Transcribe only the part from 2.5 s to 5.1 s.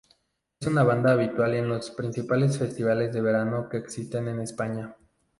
festivales de verano que existen en España.